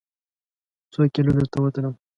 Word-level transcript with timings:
څوکیلو 0.93 1.31
درته 1.37 1.57
وتلم؟ 1.59 1.93